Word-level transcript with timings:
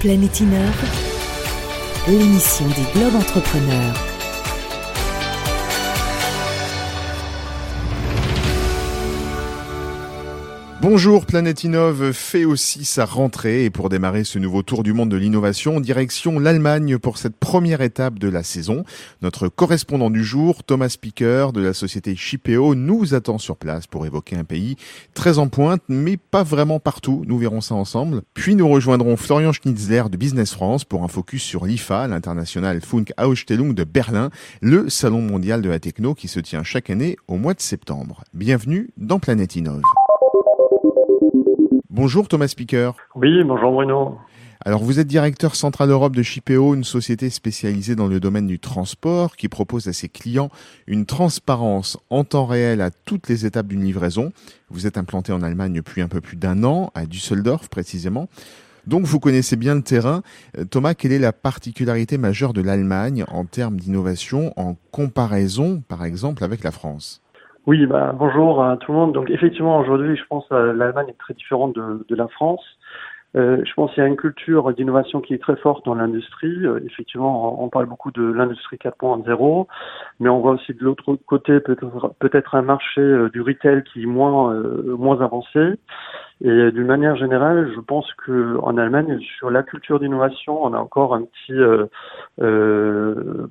Planète 0.00 0.40
l'émission 2.06 2.66
des 2.68 2.98
Globes 2.98 3.16
Entrepreneurs. 3.16 4.17
Bonjour, 10.80 11.26
Planète 11.26 11.64
Innov 11.64 12.12
fait 12.12 12.44
aussi 12.44 12.84
sa 12.84 13.04
rentrée 13.04 13.64
et 13.64 13.70
pour 13.70 13.88
démarrer 13.88 14.22
ce 14.22 14.38
nouveau 14.38 14.62
tour 14.62 14.84
du 14.84 14.92
monde 14.92 15.08
de 15.08 15.16
l'innovation, 15.16 15.80
direction 15.80 16.38
l'Allemagne 16.38 16.98
pour 16.98 17.18
cette 17.18 17.36
première 17.36 17.80
étape 17.80 18.20
de 18.20 18.28
la 18.28 18.44
saison. 18.44 18.84
Notre 19.20 19.48
correspondant 19.48 20.08
du 20.08 20.22
jour, 20.22 20.62
Thomas 20.62 20.90
Speaker 20.90 21.52
de 21.52 21.60
la 21.60 21.74
société 21.74 22.14
Chipeo, 22.14 22.76
nous 22.76 23.12
attend 23.12 23.38
sur 23.38 23.56
place 23.56 23.88
pour 23.88 24.06
évoquer 24.06 24.36
un 24.36 24.44
pays 24.44 24.76
très 25.14 25.38
en 25.38 25.48
pointe, 25.48 25.82
mais 25.88 26.16
pas 26.16 26.44
vraiment 26.44 26.78
partout. 26.78 27.24
Nous 27.26 27.38
verrons 27.38 27.60
ça 27.60 27.74
ensemble. 27.74 28.22
Puis 28.34 28.54
nous 28.54 28.68
rejoindrons 28.68 29.16
Florian 29.16 29.52
Schnitzler 29.52 30.04
de 30.08 30.16
Business 30.16 30.52
France 30.52 30.84
pour 30.84 31.02
un 31.02 31.08
focus 31.08 31.42
sur 31.42 31.66
l'IFA, 31.66 32.06
l'international 32.06 32.80
Funk 32.82 33.06
Ausstellung 33.20 33.74
de 33.74 33.82
Berlin, 33.82 34.30
le 34.62 34.88
salon 34.88 35.22
mondial 35.22 35.60
de 35.60 35.70
la 35.70 35.80
techno 35.80 36.14
qui 36.14 36.28
se 36.28 36.38
tient 36.38 36.62
chaque 36.62 36.88
année 36.88 37.16
au 37.26 37.36
mois 37.36 37.54
de 37.54 37.60
septembre. 37.60 38.22
Bienvenue 38.32 38.90
dans 38.96 39.18
Planète 39.18 39.56
Innov. 39.56 39.82
Bonjour 41.90 42.28
Thomas 42.28 42.48
Speaker. 42.48 42.94
Oui, 43.14 43.42
bonjour 43.44 43.72
Bruno. 43.72 44.18
Alors 44.62 44.84
vous 44.84 45.00
êtes 45.00 45.06
directeur 45.06 45.54
central 45.54 45.88
Europe 45.88 46.14
de 46.14 46.22
Chipeo, 46.22 46.74
une 46.74 46.84
société 46.84 47.30
spécialisée 47.30 47.96
dans 47.96 48.08
le 48.08 48.20
domaine 48.20 48.46
du 48.46 48.58
transport 48.58 49.36
qui 49.36 49.48
propose 49.48 49.88
à 49.88 49.94
ses 49.94 50.10
clients 50.10 50.50
une 50.86 51.06
transparence 51.06 51.96
en 52.10 52.24
temps 52.24 52.44
réel 52.44 52.82
à 52.82 52.90
toutes 52.90 53.30
les 53.30 53.46
étapes 53.46 53.68
d'une 53.68 53.84
livraison. 53.84 54.32
Vous 54.68 54.86
êtes 54.86 54.98
implanté 54.98 55.32
en 55.32 55.40
Allemagne 55.40 55.72
depuis 55.72 56.02
un 56.02 56.08
peu 56.08 56.20
plus 56.20 56.36
d'un 56.36 56.62
an, 56.62 56.90
à 56.94 57.06
Düsseldorf 57.06 57.70
précisément. 57.70 58.28
Donc 58.86 59.06
vous 59.06 59.18
connaissez 59.18 59.56
bien 59.56 59.74
le 59.74 59.82
terrain. 59.82 60.22
Euh, 60.58 60.66
Thomas, 60.66 60.92
quelle 60.92 61.12
est 61.12 61.18
la 61.18 61.32
particularité 61.32 62.18
majeure 62.18 62.52
de 62.52 62.60
l'Allemagne 62.60 63.24
en 63.28 63.46
termes 63.46 63.80
d'innovation 63.80 64.52
en 64.56 64.76
comparaison 64.90 65.82
par 65.88 66.04
exemple 66.04 66.44
avec 66.44 66.62
la 66.64 66.70
France? 66.70 67.22
Oui, 67.68 67.84
bah, 67.84 68.14
bonjour 68.14 68.64
à 68.64 68.78
tout 68.78 68.92
le 68.92 68.98
monde. 68.98 69.12
Donc 69.12 69.28
effectivement, 69.28 69.78
aujourd'hui, 69.78 70.16
je 70.16 70.24
pense 70.24 70.48
que 70.48 70.54
l'Allemagne 70.54 71.08
est 71.10 71.18
très 71.18 71.34
différente 71.34 71.74
de, 71.74 72.02
de 72.08 72.16
la 72.16 72.26
France. 72.26 72.64
Euh, 73.36 73.62
je 73.62 73.74
pense 73.74 73.92
qu'il 73.92 74.02
y 74.02 74.06
a 74.06 74.08
une 74.08 74.16
culture 74.16 74.72
d'innovation 74.72 75.20
qui 75.20 75.34
est 75.34 75.42
très 75.42 75.56
forte 75.56 75.84
dans 75.84 75.94
l'industrie. 75.94 76.64
Euh, 76.64 76.80
effectivement, 76.86 77.62
on 77.62 77.68
parle 77.68 77.84
beaucoup 77.84 78.10
de 78.10 78.22
l'industrie 78.22 78.78
4.0, 78.78 79.66
mais 80.18 80.30
on 80.30 80.40
voit 80.40 80.52
aussi 80.52 80.72
de 80.72 80.82
l'autre 80.82 81.16
côté 81.26 81.60
peut-être 81.60 82.14
peut-être 82.20 82.54
un 82.54 82.62
marché 82.62 83.02
euh, 83.02 83.28
du 83.28 83.42
retail 83.42 83.84
qui 83.84 84.04
est 84.04 84.06
moins 84.06 84.54
moins 84.96 85.20
avancé. 85.20 85.74
Et 86.40 86.70
d'une 86.70 86.86
manière 86.86 87.16
générale, 87.16 87.70
je 87.74 87.80
pense 87.80 88.12
que 88.14 88.58
en 88.62 88.76
Allemagne, 88.76 89.18
sur 89.38 89.50
la 89.50 89.62
culture 89.62 89.98
d'innovation, 89.98 90.62
on 90.62 90.72
a 90.72 90.78
encore 90.78 91.14
un 91.14 91.22
petit 91.22 91.58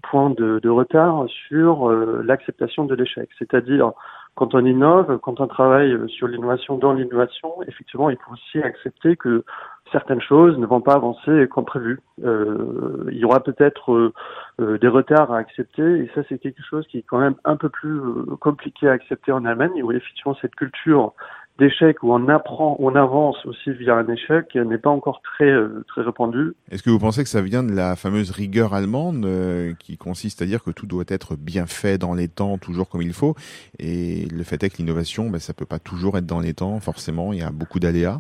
point 0.03 0.29
de, 0.29 0.59
de, 0.59 0.69
retard 0.69 1.25
sur 1.47 1.89
l'acceptation 1.89 2.85
de 2.85 2.95
l'échec. 2.95 3.29
C'est-à-dire 3.37 3.91
quand 4.37 4.53
on 4.53 4.63
innove, 4.63 5.17
quand 5.17 5.39
on 5.39 5.47
travaille 5.47 5.97
sur 6.09 6.27
l'innovation 6.27 6.77
dans 6.77 6.93
l'innovation, 6.93 7.55
effectivement, 7.67 8.11
il 8.11 8.17
faut 8.17 8.33
aussi 8.33 8.59
accepter 8.59 9.15
que 9.15 9.43
certaines 9.91 10.21
choses 10.21 10.57
ne 10.59 10.67
vont 10.67 10.79
pas 10.79 10.93
avancer 10.93 11.47
comme 11.49 11.65
prévu. 11.65 11.99
Euh, 12.23 13.05
il 13.11 13.17
y 13.17 13.25
aura 13.25 13.39
peut-être 13.39 13.91
euh, 13.93 14.13
euh, 14.61 14.77
des 14.77 14.87
retards 14.87 15.31
à 15.31 15.37
accepter, 15.37 15.81
et 15.81 16.11
ça, 16.13 16.21
c'est 16.29 16.37
quelque 16.37 16.61
chose 16.61 16.85
qui 16.87 16.99
est 16.99 17.05
quand 17.07 17.17
même 17.17 17.35
un 17.45 17.55
peu 17.55 17.69
plus 17.69 17.99
compliqué 18.39 18.87
à 18.87 18.91
accepter 18.91 19.31
en 19.31 19.43
Allemagne, 19.43 19.81
où 19.83 19.91
effectivement 19.91 20.35
cette 20.39 20.55
culture 20.55 21.13
d'échec 21.57 22.03
où 22.03 22.13
on 22.13 22.27
apprend, 22.29 22.75
on 22.79 22.95
avance 22.95 23.45
aussi 23.45 23.71
via 23.71 23.95
un 23.95 24.07
échec 24.07 24.55
n'est 24.55 24.77
pas 24.77 24.89
encore 24.89 25.21
très 25.21 25.49
euh, 25.49 25.83
très 25.87 26.01
répandu. 26.01 26.53
Est-ce 26.71 26.83
que 26.83 26.89
vous 26.89 26.99
pensez 26.99 27.23
que 27.23 27.29
ça 27.29 27.41
vient 27.41 27.63
de 27.63 27.73
la 27.73 27.95
fameuse 27.95 28.31
rigueur 28.31 28.73
allemande 28.73 29.25
euh, 29.25 29.73
qui 29.79 29.97
consiste 29.97 30.41
à 30.41 30.45
dire 30.45 30.63
que 30.63 30.71
tout 30.71 30.85
doit 30.85 31.05
être 31.07 31.35
bien 31.35 31.65
fait 31.65 31.97
dans 31.97 32.13
les 32.13 32.27
temps, 32.27 32.57
toujours 32.57 32.89
comme 32.89 33.01
il 33.01 33.13
faut, 33.13 33.35
et 33.79 34.25
le 34.31 34.43
fait 34.43 34.63
est 34.63 34.69
que 34.69 34.77
l'innovation, 34.77 35.29
ben, 35.29 35.39
ça 35.39 35.53
peut 35.53 35.65
pas 35.65 35.79
toujours 35.79 36.17
être 36.17 36.25
dans 36.25 36.39
les 36.39 36.53
temps, 36.53 36.79
forcément, 36.79 37.33
il 37.33 37.39
y 37.39 37.43
a 37.43 37.51
beaucoup 37.51 37.79
d'aléas. 37.79 38.19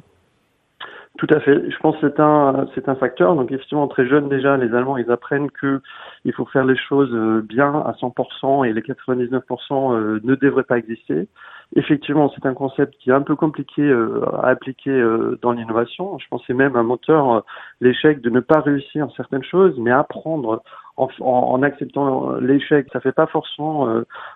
Tout 1.17 1.27
à 1.31 1.39
fait. 1.39 1.71
Je 1.71 1.77
pense 1.79 1.97
que 1.97 2.07
c'est 2.07 2.19
un 2.19 2.67
c'est 2.75 2.89
un 2.89 2.95
facteur. 2.95 3.35
Donc 3.35 3.51
effectivement 3.51 3.87
très 3.87 4.07
jeune 4.07 4.29
déjà, 4.29 4.55
les 4.55 4.73
Allemands 4.75 4.97
ils 4.97 5.09
apprennent 5.11 5.49
que 5.49 5.81
il 6.25 6.33
faut 6.33 6.45
faire 6.45 6.63
les 6.63 6.77
choses 6.77 7.09
euh, 7.11 7.41
bien 7.41 7.73
à 7.73 7.93
100% 7.93 8.67
et 8.67 8.73
les 8.73 8.81
99% 8.81 10.21
ne 10.23 10.35
devraient 10.35 10.63
pas 10.63 10.77
exister. 10.77 11.27
Effectivement, 11.75 12.31
c'est 12.33 12.45
un 12.45 12.53
concept 12.53 12.95
qui 12.97 13.09
est 13.09 13.13
un 13.13 13.21
peu 13.21 13.35
compliqué 13.35 13.81
euh, 13.81 14.23
à 14.41 14.47
appliquer 14.47 14.89
euh, 14.89 15.37
dans 15.41 15.51
l'innovation. 15.51 16.17
Je 16.17 16.25
pense 16.29 16.47
même 16.49 16.77
un 16.77 16.83
moteur, 16.83 17.31
euh, 17.31 17.41
l'échec 17.81 18.21
de 18.21 18.29
ne 18.29 18.39
pas 18.39 18.61
réussir 18.61 19.07
certaines 19.17 19.43
choses, 19.43 19.77
mais 19.77 19.91
apprendre 19.91 20.63
en, 20.95 21.09
en, 21.19 21.61
acceptant 21.63 22.35
l'échec. 22.37 22.87
Ça 22.93 23.01
fait 23.01 23.11
pas 23.11 23.27
forcément 23.27 23.87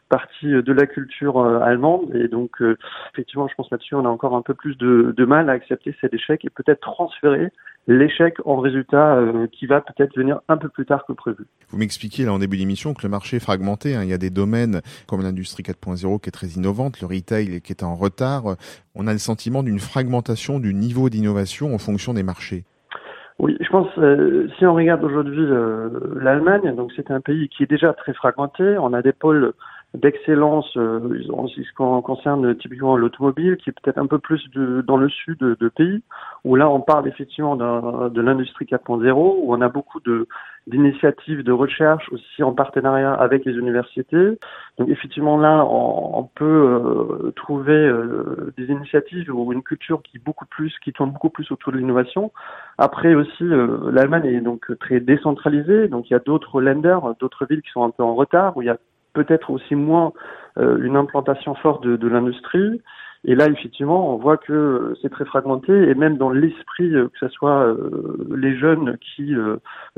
partie 0.09 0.52
de 0.52 0.74
la 0.74 0.86
culture 0.86 1.44
allemande. 1.44 2.14
Et 2.14 2.28
donc, 2.28 2.62
effectivement, 3.14 3.47
je 3.47 3.56
pense 3.56 3.72
là-dessus, 3.72 3.96
on 3.96 4.06
a 4.06 4.09
encore 4.09 4.36
un 4.36 4.44
peu 4.44 4.53
plus 4.53 4.78
de, 4.78 5.12
de 5.18 5.25
mal 5.25 5.50
à 5.50 5.53
accepter 5.53 5.96
cet 6.02 6.14
échec 6.14 6.46
et 6.46 6.52
peut-être 6.52 6.81
transférer 6.81 7.52
l'échec 7.88 8.36
en 8.46 8.58
résultat 8.58 9.16
euh, 9.16 9.47
qui 9.52 9.66
va 9.66 9.81
peut-être 9.81 10.16
venir 10.16 10.40
un 10.47 10.58
peu 10.58 10.69
plus 10.69 10.86
tard 10.86 11.06
que 11.06 11.14
prévu. 11.14 11.46
Vous 11.69 11.78
m'expliquiez 11.78 12.25
là 12.25 12.34
en 12.34 12.40
début 12.40 12.58
d'émission 12.58 12.94
que 12.94 13.03
le 13.03 13.09
marché 13.09 13.38
est 13.38 13.42
fragmenté. 13.42 13.96
Hein. 13.96 14.03
Il 14.03 14.09
y 14.09 14.14
a 14.14 14.18
des 14.18 14.30
domaines 14.30 14.81
comme 15.08 15.22
l'industrie 15.22 15.64
4.0 15.64 16.20
qui 16.22 16.30
est 16.30 16.31
très 16.31 16.47
innovante, 16.47 17.02
le 17.02 17.08
retail 17.08 17.62
qui 17.62 17.74
est 17.74 17.84
en 17.84 17.96
retard. 17.96 18.56
On 18.96 19.08
a 19.08 19.14
le 19.14 19.20
sentiment 19.20 19.64
d'une 19.64 19.80
fragmentation 19.80 20.59
du 20.59 20.74
niveau 20.74 21.09
d'innovation 21.09 21.74
en 21.74 21.78
fonction 21.78 22.14
des 22.14 22.24
marchés. 22.24 22.66
Oui, 23.41 23.58
je 23.59 23.70
pense 23.70 23.88
euh, 23.97 24.47
si 24.59 24.68
on 24.68 24.75
regarde 24.75 25.03
aujourd'hui 25.03 25.44
euh, 25.44 25.90
l'Allemagne, 26.16 26.75
donc 26.75 26.91
c'est 26.96 27.09
un 27.09 27.22
pays 27.22 27.50
qui 27.50 27.64
est 27.64 27.70
déjà 27.70 27.91
très 27.94 28.14
fragmenté. 28.14 28.78
On 28.78 28.94
a 28.94 29.02
des 29.02 29.14
pôles 29.14 29.53
d'excellence 29.94 30.72
euh, 30.78 31.22
en 31.34 31.47
ce 31.47 31.56
qui 31.56 31.68
concerne 31.75 32.56
typiquement 32.56 32.96
l'automobile, 32.96 33.57
qui 33.57 33.69
est 33.69 33.74
peut-être 33.74 33.97
un 33.97 34.07
peu 34.07 34.19
plus 34.19 34.50
de, 34.52 34.81
dans 34.81 34.97
le 34.97 35.09
sud 35.09 35.38
de, 35.40 35.57
de, 35.59 35.69
pays, 35.69 36.02
où 36.46 36.56
là 36.56 36.69
on 36.69 36.79
parle 36.79 37.07
effectivement 37.07 37.56
de 37.56 38.22
l'industrie 38.22 38.66
4.0, 38.66 39.13
où 39.13 39.53
on 39.53 39.62
a 39.62 39.69
beaucoup 39.69 40.00
de 40.00 40.28
d'initiatives 40.68 41.44
de 41.44 41.52
recherche 41.52 42.07
aussi 42.12 42.44
en 42.44 42.53
partenariat 42.53 43.13
avec 43.13 43.46
les 43.46 43.53
universités. 43.53 44.38
Donc 44.78 44.90
effectivement 44.90 45.38
là 45.38 45.66
on, 45.66 46.19
on 46.19 46.23
peut 46.23 46.46
euh, 46.46 47.31
trouver 47.35 47.73
euh, 47.73 48.53
des 48.58 48.66
initiatives 48.66 49.34
ou 49.34 49.52
une 49.53 49.63
culture 49.63 50.02
qui 50.03 50.19
beaucoup 50.19 50.46
plus 50.46 50.73
qui 50.84 50.94
tourne 50.94 51.12
beaucoup 51.12 51.31
plus 51.31 51.52
autour 51.52 51.73
de 51.73 51.79
l'innovation. 51.79 52.31
Après 52.78 53.16
aussi 53.16 53.44
euh, 53.44 53.91
l'Allemagne 53.91 54.25
est 54.25 54.41
donc 54.41 54.72
très 54.79 55.00
décentralisée, 55.00 55.88
donc 55.88 56.09
il 56.09 56.13
y 56.13 56.16
a 56.16 56.19
d'autres 56.19 56.62
lenders, 56.62 57.16
d'autres 57.19 57.46
villes 57.46 57.63
qui 57.63 57.72
sont 57.72 57.84
un 57.84 57.90
peu 57.90 58.03
en 58.03 58.13
retard 58.13 58.56
où 58.56 58.62
il 58.62 58.66
y 58.66 58.69
a 58.69 58.78
peut-être 59.13 59.49
aussi 59.49 59.75
moins 59.75 60.13
euh, 60.57 60.77
une 60.83 60.97
implantation 60.97 61.55
forte 61.55 61.83
de, 61.83 61.95
de 61.95 62.07
l'industrie. 62.07 62.81
Et 63.23 63.35
là, 63.35 63.47
effectivement, 63.47 64.16
on 64.16 64.17
voit 64.17 64.38
que 64.38 64.95
c'est 65.01 65.09
très 65.09 65.25
fragmenté, 65.25 65.72
et 65.72 65.94
même 65.94 66.17
dans 66.17 66.31
l'esprit, 66.31 66.95
euh, 66.95 67.07
que 67.07 67.19
ce 67.19 67.29
soit 67.29 67.67
euh, 67.67 68.17
les 68.35 68.57
jeunes 68.57 68.97
qui 68.97 69.35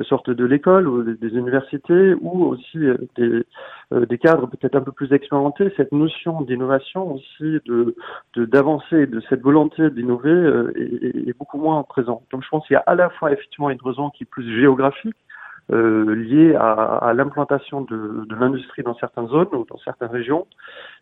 sortent 0.01 0.29
de 0.29 0.45
l'école 0.45 0.87
ou 0.89 1.03
des, 1.03 1.29
universités, 1.29 2.13
ou 2.19 2.43
aussi 2.43 2.79
des, 3.15 3.43
des 3.91 4.17
cadres 4.17 4.47
peut-être 4.47 4.75
un 4.75 4.81
peu 4.81 4.91
plus 4.91 5.13
expérimentés, 5.13 5.73
cette 5.77 5.93
notion 5.93 6.41
d'innovation 6.41 7.13
aussi, 7.13 7.59
de 7.65 7.95
d'avancer, 8.35 9.07
de, 9.07 9.21
cette 9.29 9.41
volonté 9.41 9.89
d'innover 9.89 10.71
est, 10.75 11.29
est, 11.29 11.37
beaucoup 11.37 11.59
moins 11.59 11.81
présente. 11.83 12.23
Donc, 12.31 12.43
je 12.43 12.49
pense 12.49 12.67
qu'il 12.67 12.73
y 12.73 12.77
a 12.77 12.83
à 12.85 12.95
la 12.95 13.09
fois 13.09 13.31
effectivement 13.31 13.69
une 13.69 13.81
raison 13.81 14.09
qui 14.09 14.23
est 14.23 14.29
plus 14.29 14.59
géographique, 14.59 15.15
euh, 15.71 16.13
liées 16.13 16.55
à, 16.55 17.13
l'implantation 17.15 17.81
de, 17.81 18.27
l'industrie 18.35 18.83
dans 18.83 18.95
certaines 18.95 19.29
zones 19.29 19.47
ou 19.53 19.65
dans 19.69 19.77
certaines 19.77 20.09
régions, 20.09 20.45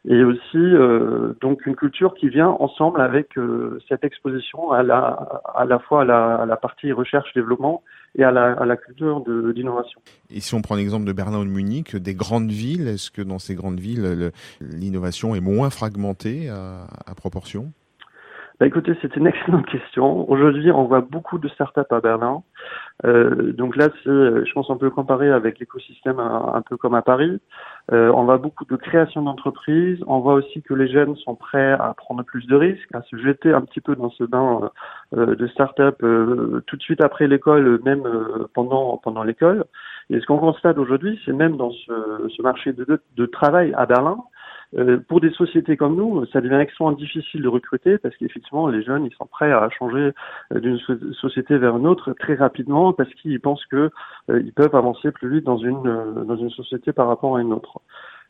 et 0.07 0.23
aussi 0.23 0.55
euh, 0.55 1.33
donc 1.41 1.65
une 1.65 1.75
culture 1.75 2.13
qui 2.13 2.29
vient 2.29 2.49
ensemble 2.49 3.01
avec 3.01 3.37
euh, 3.39 3.79
cette 3.89 4.03
exposition 4.03 4.71
à 4.71 4.83
la 4.83 5.79
fois 5.79 6.03
à 6.03 6.45
la, 6.45 6.57
partie 6.57 6.91
recherche 6.91 7.33
développement 7.33 7.81
et 8.15 8.23
à 8.23 8.31
la, 8.31 8.77
culture 8.77 9.23
d'innovation. 9.53 9.99
Et 10.29 10.41
si 10.41 10.53
on 10.53 10.61
prend 10.61 10.75
l'exemple 10.75 11.05
de 11.05 11.13
Berlin 11.13 11.39
ou 11.39 11.45
de 11.45 11.49
Munich, 11.49 11.95
des 11.95 12.13
grandes 12.13 12.51
villes, 12.51 12.87
est-ce 12.87 13.09
que 13.09 13.23
dans 13.23 13.39
ces 13.39 13.55
grandes 13.55 13.79
villes 13.79 14.31
l'innovation 14.61 15.33
est 15.33 15.41
moins 15.41 15.71
fragmentée 15.71 16.49
à 16.49 17.15
proportion? 17.15 17.71
Bah 18.61 18.67
écoutez, 18.67 18.95
c'est 19.01 19.15
une 19.15 19.25
excellente 19.25 19.65
question. 19.65 20.29
Aujourd'hui, 20.29 20.69
on 20.69 20.83
voit 20.83 21.01
beaucoup 21.01 21.39
de 21.39 21.47
startups 21.47 21.79
à 21.89 21.99
Berlin. 21.99 22.43
Euh, 23.05 23.53
donc 23.53 23.75
là, 23.75 23.87
je 24.05 24.53
pense 24.53 24.67
qu'on 24.67 24.77
peut 24.77 24.91
comparer 24.91 25.31
avec 25.31 25.57
l'écosystème 25.57 26.19
un, 26.19 26.61
peu 26.61 26.77
comme 26.77 26.93
à 26.93 27.01
Paris. 27.01 27.39
Euh, 27.91 28.11
on 28.15 28.23
voit 28.23 28.37
beaucoup 28.37 28.65
de 28.65 28.75
création 28.75 29.23
d'entreprises. 29.23 29.97
On 30.05 30.19
voit 30.19 30.35
aussi 30.35 30.61
que 30.61 30.75
les 30.75 30.87
jeunes 30.87 31.15
sont 31.15 31.33
prêts 31.33 31.71
à 31.71 31.95
prendre 31.97 32.21
plus 32.21 32.45
de 32.45 32.55
risques, 32.55 32.93
à 32.93 33.01
se 33.01 33.17
jeter 33.17 33.51
un 33.51 33.61
petit 33.61 33.81
peu 33.81 33.95
dans 33.95 34.11
ce 34.11 34.25
bain 34.25 34.69
euh, 35.17 35.35
de 35.35 35.47
start-up 35.47 35.97
euh, 36.03 36.63
tout 36.67 36.77
de 36.77 36.81
suite 36.83 37.03
après 37.03 37.27
l'école, 37.27 37.81
même 37.83 38.05
euh, 38.05 38.47
pendant 38.53 38.95
pendant 38.97 39.23
l'école. 39.23 39.65
Et 40.09 40.19
ce 40.19 40.25
qu'on 40.25 40.37
constate 40.37 40.77
aujourd'hui, 40.77 41.19
c'est 41.25 41.33
même 41.33 41.57
dans 41.57 41.71
ce, 41.71 42.27
ce 42.29 42.41
marché 42.41 42.73
de, 42.73 43.01
de, 43.17 43.25
travail 43.25 43.73
à 43.77 43.85
Berlin, 43.85 44.17
Euh, 44.77 44.99
pour 45.07 45.19
des 45.19 45.31
sociétés 45.31 45.75
comme 45.75 45.95
nous, 45.95 46.25
ça 46.27 46.39
devient 46.39 46.55
extrêmement 46.55 46.93
difficile 46.93 47.41
de 47.41 47.47
recruter 47.47 47.97
parce 47.97 48.15
qu'effectivement, 48.15 48.67
les 48.67 48.83
jeunes, 48.83 49.05
ils 49.05 49.13
sont 49.13 49.25
prêts 49.25 49.51
à 49.51 49.69
changer 49.69 50.11
euh, 50.53 50.59
d'une 50.59 50.79
société 51.13 51.57
vers 51.57 51.77
une 51.77 51.87
autre 51.87 52.13
très 52.13 52.35
rapidement 52.35 52.93
parce 52.93 53.13
qu'ils 53.15 53.39
pensent 53.41 53.65
que 53.65 53.89
euh, 54.29 54.43
peuvent 54.55 54.75
avancer 54.75 55.11
plus 55.11 55.29
vite 55.29 55.45
dans 55.45 55.57
une 55.57 55.83
dans 56.25 56.35
une 56.35 56.49
société 56.51 56.93
par 56.93 57.07
rapport 57.07 57.37
à 57.37 57.41
une 57.41 57.53
autre. 57.53 57.81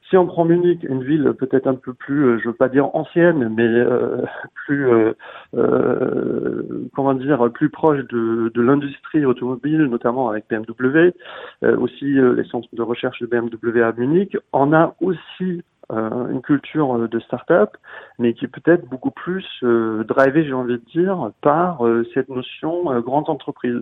Si 0.09 0.17
on 0.17 0.25
prend 0.25 0.43
Munich, 0.43 0.83
une 0.83 1.03
ville 1.03 1.33
peut-être 1.37 1.67
un 1.67 1.75
peu 1.75 1.93
plus, 1.93 2.39
je 2.41 2.47
veux 2.49 2.53
pas 2.53 2.67
dire 2.67 2.93
ancienne, 2.95 3.47
mais 3.55 3.69
plus, 4.65 4.89
comment 6.93 7.13
dire, 7.13 7.49
plus 7.53 7.69
proche 7.69 7.99
de, 8.07 8.51
de 8.53 8.61
l'industrie 8.61 9.25
automobile, 9.25 9.83
notamment 9.85 10.29
avec 10.29 10.45
BMW, 10.49 11.13
aussi 11.63 12.05
les 12.05 12.43
centres 12.45 12.67
de 12.73 12.81
recherche 12.81 13.21
de 13.21 13.27
BMW 13.27 13.83
à 13.83 13.93
Munich, 13.93 14.35
on 14.51 14.73
a 14.73 14.95
aussi 14.99 15.63
euh, 15.70 15.70
une 15.91 16.41
culture 16.41 16.95
euh, 16.95 17.07
de 17.07 17.19
start-up, 17.19 17.71
mais 18.19 18.33
qui 18.33 18.45
est 18.45 18.47
peut-être 18.47 18.87
beaucoup 18.87 19.11
plus 19.11 19.45
euh, 19.63 20.03
drivée, 20.03 20.45
j'ai 20.45 20.53
envie 20.53 20.73
de 20.73 20.85
dire, 20.91 21.31
par 21.41 21.81
cette 22.13 22.29
notion 22.29 22.99
grande 23.01 23.29
entreprise. 23.29 23.81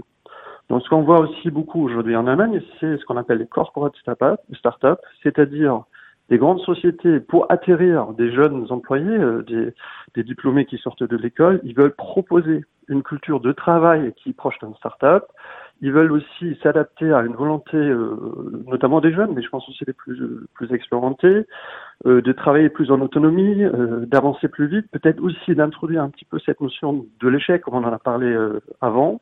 Donc, 0.70 0.84
ce 0.84 0.90
qu'on 0.90 1.02
voit 1.02 1.20
aussi 1.20 1.50
beaucoup 1.50 1.84
aujourd'hui 1.84 2.16
en 2.16 2.28
Allemagne, 2.28 2.62
c'est 2.80 2.98
ce 2.98 3.06
qu'on 3.06 3.18
appelle 3.18 3.40
les 3.40 3.48
corporate 3.48 3.96
start-up, 3.96 5.00
c'est-à-dire 5.24 5.84
des 6.30 6.38
grandes 6.38 6.60
sociétés 6.60 7.20
pour 7.20 7.52
atterrir 7.52 8.14
des 8.14 8.32
jeunes 8.32 8.68
employés, 8.70 9.18
des, 9.48 9.74
des, 10.14 10.24
diplômés 10.24 10.66
qui 10.66 10.78
sortent 10.78 11.04
de 11.04 11.18
l'école, 11.18 11.60
ils 11.64 11.76
veulent 11.76 11.96
proposer 11.96 12.64
une 12.88 13.02
culture 13.02 13.40
de 13.40 13.52
travail 13.52 14.14
qui 14.18 14.30
est 14.30 14.34
proche 14.34 14.60
d'un 14.60 14.74
start-up, 14.76 15.26
ils 15.82 15.92
veulent 15.92 16.12
aussi 16.12 16.58
s'adapter 16.62 17.12
à 17.14 17.22
une 17.22 17.36
volonté, 17.36 17.78
euh, 17.78 18.64
notamment 18.68 19.00
des 19.00 19.14
jeunes, 19.14 19.34
mais 19.34 19.42
je 19.42 19.50
pense 19.50 19.68
aussi 19.70 19.86
des 19.86 19.94
plus, 19.94 20.20
plus 20.54 20.74
expérimentés, 20.74 21.46
euh, 22.06 22.22
de 22.22 22.32
travailler 22.34 22.70
plus 22.70 22.92
en 22.92 23.00
autonomie, 23.02 23.64
euh, 23.64 24.06
d'avancer 24.06 24.50
plus 24.50 24.68
vite, 24.68 24.88
peut-être 24.92 25.22
aussi 25.22 25.56
d'introduire 25.56 26.04
un 26.04 26.10
petit 26.10 26.26
peu 26.26 26.40
cette 26.40 26.60
notion 26.60 27.06
de 27.20 27.28
l'échec, 27.30 27.62
comme 27.62 27.76
on 27.76 27.84
en 27.84 27.94
a 27.94 28.00
parlé 28.00 28.36
avant. 28.82 29.22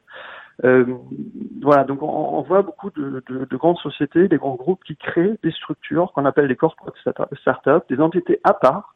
voilà, 0.64 1.84
donc 1.84 2.02
on, 2.02 2.40
on 2.40 2.42
voit 2.42 2.64
beaucoup 2.64 2.90
de, 2.90 3.24
de, 3.30 3.46
de, 3.46 3.58
grandes 3.58 3.78
sociétés, 3.78 4.28
des 4.28 4.38
grands 4.38 4.56
groupes 4.56 4.84
qui 4.84 4.96
créent 4.96 5.38
des 5.44 5.52
structures 5.52 6.12
qu'on 6.14 6.26
appelle 6.26 6.48
des 6.48 6.56
corporate 6.56 6.96
startups, 7.40 7.86
des 7.90 8.02
entités 8.02 8.40
à 8.44 8.54
part, 8.54 8.96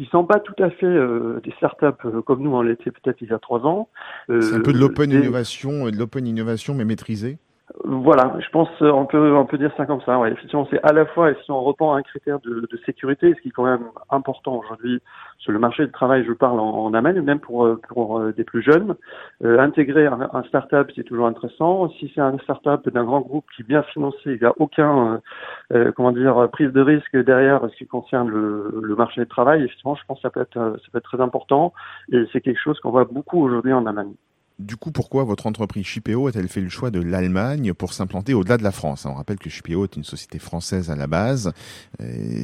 qui 0.00 0.08
sont 0.10 0.24
pas 0.24 0.40
tout 0.40 0.54
à 0.62 0.70
fait 0.70 0.86
euh, 0.86 1.42
des 1.44 1.52
startups 1.58 1.84
euh, 2.06 2.22
comme 2.22 2.42
nous 2.42 2.54
on 2.54 2.62
l'était 2.62 2.90
peut-être 2.90 3.20
il 3.20 3.28
y 3.28 3.34
a 3.34 3.38
trois 3.38 3.66
ans. 3.66 3.90
Euh, 4.30 4.40
c'est 4.40 4.54
un 4.54 4.60
peu 4.60 4.72
de 4.72 4.78
l'open 4.78 5.12
innovation, 5.12 5.90
de 5.90 5.96
l'open 5.98 6.26
innovation 6.26 6.72
mais 6.72 6.86
maîtrisée. 6.86 7.36
Voilà, 7.84 8.36
je 8.40 8.48
pense 8.50 8.68
euh, 8.82 8.90
on 8.90 9.06
peut 9.06 9.34
on 9.36 9.46
peut 9.46 9.58
dire 9.58 9.72
ça 9.76 9.86
comme 9.86 10.00
ça. 10.02 10.18
Ouais, 10.18 10.32
effectivement, 10.32 10.66
c'est 10.70 10.82
à 10.82 10.92
la 10.92 11.06
fois 11.06 11.32
si 11.44 11.50
on 11.50 11.62
reprend 11.62 11.94
un 11.94 12.02
critère 12.02 12.40
de, 12.40 12.66
de, 12.70 12.76
sécurité, 12.84 13.32
ce 13.34 13.40
qui 13.40 13.48
est 13.48 13.52
quand 13.52 13.64
même 13.64 13.84
important 14.10 14.56
aujourd'hui 14.56 15.00
sur 15.38 15.52
le 15.52 15.58
marché 15.58 15.86
du 15.86 15.92
travail. 15.92 16.24
Je 16.26 16.32
parle 16.32 16.58
en, 16.58 16.86
en 16.86 16.90
même 16.90 17.38
pour 17.38 17.66
euh, 17.66 17.80
pour 17.88 18.18
euh, 18.18 18.32
des 18.32 18.44
plus 18.44 18.62
jeunes, 18.62 18.96
euh, 19.44 19.58
intégrer 19.58 20.06
un, 20.06 20.28
un 20.32 20.42
start-up 20.44 20.90
c'est 20.96 21.04
toujours 21.04 21.26
intéressant. 21.26 21.88
Si 21.90 22.10
c'est 22.14 22.20
un 22.20 22.36
start-up 22.38 22.88
d'un 22.88 23.04
grand 23.04 23.20
groupe 23.20 23.44
qui 23.54 23.62
est 23.62 23.68
bien 23.68 23.82
financé, 23.84 24.18
il 24.26 24.38
n'y 24.40 24.46
a 24.46 24.54
aucun 24.58 25.20
euh, 25.72 25.92
comment 25.92 26.12
dire 26.12 26.48
prise 26.50 26.72
de 26.72 26.80
risque 26.80 27.16
derrière 27.16 27.60
ce 27.70 27.76
qui 27.76 27.86
concerne 27.86 28.28
le, 28.28 28.80
le 28.82 28.96
marché 28.96 29.20
du 29.20 29.28
travail. 29.28 29.62
Effectivement, 29.62 29.94
je 29.94 30.04
pense 30.06 30.18
que 30.18 30.22
ça 30.22 30.30
peut 30.30 30.40
être 30.40 30.54
ça 30.54 30.88
peut 30.92 30.98
être 30.98 31.04
très 31.04 31.20
important 31.20 31.72
et 32.12 32.24
c'est 32.32 32.40
quelque 32.40 32.60
chose 32.60 32.80
qu'on 32.80 32.90
voit 32.90 33.04
beaucoup 33.04 33.42
aujourd'hui 33.42 33.72
en 33.72 33.86
Allemagne. 33.86 34.14
Du 34.60 34.76
coup, 34.76 34.92
pourquoi 34.92 35.24
votre 35.24 35.46
entreprise 35.46 35.86
Shipeo 35.86 36.26
a-t-elle 36.26 36.48
fait 36.48 36.60
le 36.60 36.68
choix 36.68 36.90
de 36.90 37.00
l'Allemagne 37.00 37.72
pour 37.72 37.94
s'implanter 37.94 38.34
au-delà 38.34 38.58
de 38.58 38.62
la 38.62 38.72
France? 38.72 39.06
On 39.06 39.14
rappelle 39.14 39.38
que 39.38 39.48
Shipeo 39.48 39.84
est 39.84 39.96
une 39.96 40.04
société 40.04 40.38
française 40.38 40.90
à 40.90 40.96
la 40.96 41.06
base. 41.06 41.54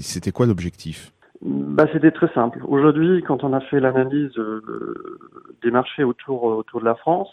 C'était 0.01 0.33
quoi 0.33 0.47
l'objectif? 0.47 1.13
Bah, 1.43 1.85
C'était 1.93 2.13
très 2.13 2.33
simple. 2.33 2.61
Aujourd'hui, 2.67 3.23
quand 3.23 3.45
on 3.45 3.53
a 3.53 3.61
fait 3.61 3.81
l'analyse 3.81 4.33
euh, 4.39 4.95
des 5.63 5.71
marchés 5.71 6.05
autour, 6.05 6.45
autour 6.45 6.81
de 6.81 6.87
la 6.87 6.95
France, 6.95 7.29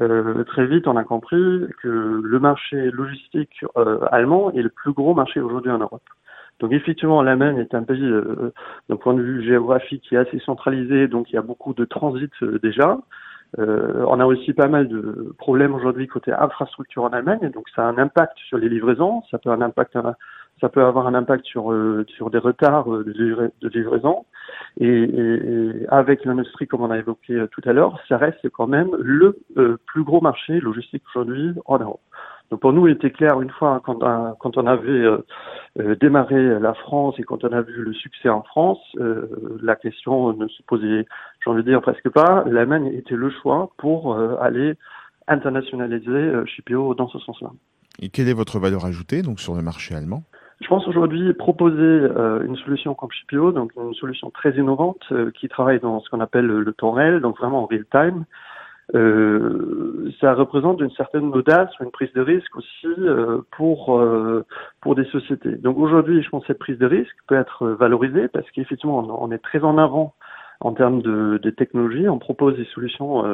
euh, 0.00 0.42
très 0.44 0.66
vite 0.66 0.88
on 0.88 0.96
a 0.96 1.04
compris 1.04 1.60
que 1.80 2.20
le 2.22 2.40
marché 2.40 2.90
logistique 2.90 3.64
euh, 3.76 4.00
allemand 4.10 4.50
est 4.50 4.62
le 4.62 4.68
plus 4.68 4.92
gros 4.92 5.14
marché 5.14 5.40
aujourd'hui 5.40 5.70
en 5.70 5.78
Europe. 5.78 6.02
Donc 6.60 6.72
effectivement, 6.72 7.22
l'Allemagne 7.22 7.58
est 7.58 7.74
un 7.74 7.84
pays 7.84 8.02
euh, 8.02 8.52
d'un 8.88 8.96
point 8.96 9.14
de 9.14 9.22
vue 9.22 9.44
géographique 9.44 10.02
qui 10.08 10.16
est 10.16 10.18
assez 10.18 10.40
centralisé, 10.40 11.06
donc 11.06 11.30
il 11.30 11.34
y 11.34 11.38
a 11.38 11.42
beaucoup 11.42 11.72
de 11.72 11.84
transit 11.84 12.32
euh, 12.42 12.58
déjà. 12.60 12.98
Euh, 13.58 14.04
on 14.06 14.20
a 14.20 14.26
aussi 14.26 14.52
pas 14.52 14.68
mal 14.68 14.88
de 14.88 15.34
problèmes 15.38 15.74
aujourd'hui 15.74 16.06
côté 16.06 16.32
infrastructure 16.32 17.04
en 17.04 17.08
Allemagne, 17.08 17.50
donc 17.50 17.68
ça 17.74 17.86
a 17.86 17.86
un 17.86 17.96
impact 17.96 18.36
sur 18.48 18.58
les 18.58 18.68
livraisons, 18.68 19.22
ça 19.30 19.38
peut 19.38 19.50
un 19.50 19.62
impact, 19.62 19.96
ça 20.60 20.68
peut 20.68 20.84
avoir 20.84 21.06
un 21.06 21.14
impact 21.14 21.46
sur 21.46 21.72
euh, 21.72 22.04
sur 22.08 22.28
des 22.30 22.38
retards 22.38 22.92
euh, 22.92 23.04
de, 23.04 23.68
livraison. 23.68 24.26
Et, 24.80 24.86
et, 24.86 25.86
avec 25.88 26.24
l'industrie, 26.24 26.66
comme 26.66 26.82
on 26.82 26.90
a 26.90 26.98
évoqué 26.98 27.46
tout 27.50 27.62
à 27.64 27.72
l'heure, 27.72 27.98
ça 28.08 28.18
reste 28.18 28.48
quand 28.50 28.66
même 28.66 28.90
le 28.98 29.38
plus 29.86 30.04
gros 30.04 30.20
marché 30.20 30.60
logistique 30.60 31.02
aujourd'hui 31.14 31.52
en 31.64 31.78
Europe. 31.78 32.00
Donc 32.50 32.60
pour 32.60 32.72
nous, 32.72 32.86
il 32.86 32.94
était 32.94 33.10
clair 33.10 33.40
une 33.40 33.50
fois 33.50 33.82
quand, 33.84 33.98
quand 34.38 34.56
on 34.56 34.66
avait 34.66 34.88
euh, 34.88 35.18
euh, 35.78 35.96
démarré 35.96 36.58
la 36.58 36.72
France 36.74 37.14
et 37.18 37.22
quand 37.22 37.44
on 37.44 37.52
a 37.52 37.60
vu 37.60 37.82
le 37.82 37.92
succès 37.92 38.28
en 38.28 38.42
France, 38.42 38.80
euh, 38.98 39.58
la 39.62 39.76
question 39.76 40.32
ne 40.32 40.48
se 40.48 40.62
posait, 40.62 41.06
j'ai 41.44 41.50
envie 41.50 41.62
de 41.62 41.70
dire 41.70 41.82
presque 41.82 42.08
pas. 42.08 42.44
L'Allemagne 42.46 42.86
était 42.94 43.16
le 43.16 43.30
choix 43.30 43.70
pour 43.76 44.16
aller 44.40 44.74
internationaliser 45.26 46.32
Shipio 46.46 46.94
dans 46.94 47.08
ce 47.08 47.18
sens-là. 47.18 47.50
Et 48.00 48.08
quelle 48.08 48.28
est 48.28 48.34
votre 48.34 48.58
valeur 48.58 48.86
ajoutée 48.86 49.22
donc 49.22 49.40
sur 49.40 49.54
le 49.54 49.62
marché 49.62 49.94
allemand? 49.94 50.22
Je 50.60 50.66
pense 50.66 50.88
aujourd'hui 50.88 51.34
proposer 51.34 52.08
une 52.44 52.56
solution 52.64 52.94
comme 52.94 53.10
Shipio, 53.12 53.52
donc 53.52 53.72
une 53.76 53.94
solution 53.94 54.30
très 54.30 54.56
innovante 54.56 55.12
qui 55.38 55.48
travaille 55.48 55.80
dans 55.80 56.00
ce 56.00 56.08
qu'on 56.08 56.20
appelle 56.20 56.46
le 56.46 56.72
temps 56.72 56.92
réel, 56.92 57.20
donc 57.20 57.38
vraiment 57.38 57.62
en 57.62 57.66
real 57.66 57.84
time, 57.92 58.24
euh, 58.94 60.10
ça 60.20 60.32
représente 60.32 60.80
une 60.80 60.90
certaine 60.92 61.26
audace 61.34 61.68
ou 61.78 61.84
une 61.84 61.90
prise 61.90 62.12
de 62.14 62.22
risque 62.22 62.56
aussi 62.56 62.86
euh, 62.86 63.42
pour 63.50 63.98
euh, 63.98 64.46
pour 64.80 64.94
des 64.94 65.04
sociétés. 65.06 65.56
Donc 65.56 65.78
aujourd'hui, 65.78 66.22
je 66.22 66.28
pense 66.30 66.42
que 66.42 66.48
cette 66.48 66.58
prise 66.58 66.78
de 66.78 66.86
risque 66.86 67.14
peut 67.26 67.36
être 67.36 67.66
valorisée 67.66 68.28
parce 68.28 68.50
qu'effectivement, 68.50 68.98
on, 69.22 69.30
est 69.30 69.38
très 69.38 69.62
en 69.62 69.76
avant 69.76 70.14
en 70.60 70.72
termes 70.72 71.02
de, 71.02 71.38
de 71.42 71.50
technologie. 71.50 72.08
On 72.08 72.18
propose 72.18 72.56
des 72.56 72.64
solutions 72.74 73.24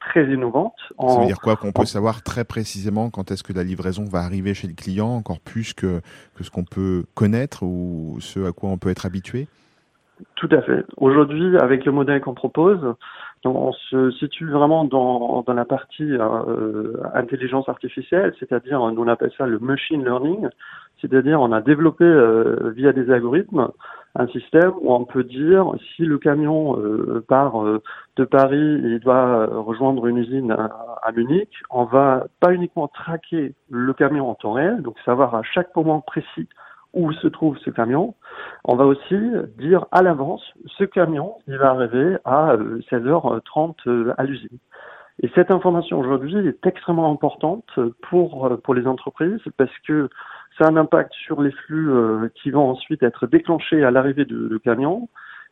très 0.00 0.30
innovantes. 0.30 0.76
Ça 1.00 1.20
veut 1.20 1.26
dire 1.26 1.40
quoi 1.40 1.56
Qu'on 1.56 1.72
peut 1.72 1.86
savoir 1.86 2.22
très 2.22 2.44
précisément 2.44 3.08
quand 3.08 3.30
est-ce 3.30 3.42
que 3.42 3.54
la 3.54 3.64
livraison 3.64 4.04
va 4.04 4.18
arriver 4.18 4.52
chez 4.52 4.68
le 4.68 4.74
client, 4.74 5.08
encore 5.08 5.40
plus 5.40 5.72
que 5.72 6.02
que 6.36 6.44
ce 6.44 6.50
qu'on 6.50 6.64
peut 6.64 7.04
connaître 7.14 7.62
ou 7.62 8.18
ce 8.20 8.46
à 8.46 8.52
quoi 8.52 8.68
on 8.68 8.76
peut 8.76 8.90
être 8.90 9.06
habitué? 9.06 9.48
Tout 10.36 10.48
à 10.52 10.62
fait. 10.62 10.84
Aujourd'hui, 10.98 11.56
avec 11.58 11.84
le 11.84 11.92
modèle 11.92 12.20
qu'on 12.20 12.34
propose, 12.34 12.94
on 13.44 13.72
se 13.72 14.10
situe 14.12 14.48
vraiment 14.50 14.84
dans, 14.84 15.42
dans 15.42 15.54
la 15.54 15.64
partie 15.64 16.10
euh, 16.12 16.96
intelligence 17.14 17.68
artificielle, 17.68 18.34
c'est-à-dire, 18.38 18.80
on 18.80 19.08
appelle 19.08 19.32
ça 19.36 19.46
le 19.46 19.58
machine 19.58 20.04
learning, 20.04 20.48
c'est-à-dire 21.00 21.40
on 21.40 21.52
a 21.52 21.60
développé 21.60 22.04
euh, 22.04 22.72
via 22.74 22.92
des 22.92 23.10
algorithmes 23.10 23.68
un 24.14 24.26
système 24.28 24.72
où 24.80 24.92
on 24.92 25.04
peut 25.04 25.24
dire 25.24 25.72
si 25.96 26.02
le 26.02 26.18
camion 26.18 26.78
euh, 26.78 27.24
part 27.26 27.64
euh, 27.64 27.82
de 28.16 28.24
Paris 28.24 28.56
et 28.56 28.88
il 28.94 29.00
doit 29.00 29.46
rejoindre 29.46 30.06
une 30.06 30.18
usine 30.18 30.52
à, 30.52 30.70
à, 31.02 31.12
Munich, 31.12 31.50
on 31.70 31.84
va 31.84 32.26
pas 32.40 32.52
uniquement 32.52 32.88
traquer 32.88 33.54
le 33.70 33.92
camion 33.94 34.30
en 34.30 34.34
temps 34.34 34.52
réel, 34.52 34.82
donc 34.82 34.96
savoir 35.04 35.34
à 35.34 35.42
chaque 35.42 35.74
moment 35.74 36.00
précis 36.00 36.48
où 36.94 37.12
se 37.12 37.26
trouve 37.26 37.58
ce 37.58 37.70
camion, 37.70 38.14
on 38.64 38.76
va 38.76 38.84
aussi 38.84 39.16
dire 39.58 39.86
à 39.92 40.02
l'avance, 40.02 40.42
ce 40.78 40.84
camion, 40.84 41.34
il 41.48 41.56
va 41.56 41.70
arriver 41.70 42.16
à 42.24 42.56
16h30 42.90 43.74
euh, 43.86 43.90
euh, 43.90 44.14
à 44.18 44.24
l'usine. 44.24 44.58
Et 45.22 45.30
cette 45.34 45.50
information 45.50 46.00
aujourd'hui 46.00 46.36
est 46.46 46.66
extrêmement 46.66 47.10
importante 47.10 47.78
pour, 48.08 48.46
euh, 48.46 48.56
pour 48.56 48.74
les 48.74 48.86
entreprises 48.86 49.40
parce 49.56 49.76
que 49.86 50.08
ça 50.58 50.66
a 50.66 50.70
un 50.70 50.76
impact 50.76 51.12
sur 51.14 51.40
les 51.40 51.50
flux 51.50 51.90
qui 52.34 52.50
vont 52.50 52.68
ensuite 52.68 53.02
être 53.02 53.26
déclenchés 53.26 53.82
à 53.84 53.90
l'arrivée 53.90 54.26
du 54.26 54.60
camion. 54.62 55.08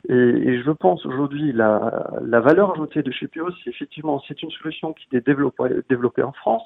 Et, 0.08 0.14
et, 0.14 0.62
je 0.62 0.70
pense 0.70 1.06
aujourd'hui 1.06 1.52
la, 1.52 2.10
la 2.22 2.40
valeur 2.40 2.72
ajoutée 2.72 3.02
de 3.02 3.10
Shipio, 3.10 3.48
c'est 3.62 3.70
effectivement 3.70 4.22
c'est 4.28 4.42
une 4.42 4.50
solution 4.50 4.92
qui 4.92 5.06
est 5.14 5.26
développée, 5.26 5.82
développée 5.88 6.22
en 6.22 6.32
France, 6.32 6.62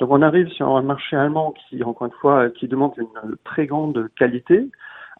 donc 0.00 0.10
on 0.10 0.22
arrive 0.22 0.48
sur 0.48 0.76
un 0.76 0.82
marché 0.82 1.14
allemand 1.14 1.52
qui, 1.68 1.84
encore 1.84 2.06
une 2.08 2.18
fois, 2.20 2.48
qui 2.50 2.66
demande 2.68 2.92
une 2.96 3.36
très 3.44 3.66
grande 3.66 4.08
qualité, 4.18 4.66